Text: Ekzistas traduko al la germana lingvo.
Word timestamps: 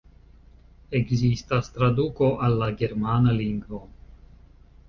Ekzistas 0.99 1.69
traduko 1.75 2.31
al 2.47 2.57
la 2.63 2.73
germana 2.81 3.37
lingvo. 3.43 3.83